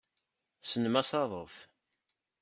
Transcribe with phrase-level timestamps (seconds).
[0.59, 1.55] Tessnem asaḍuf.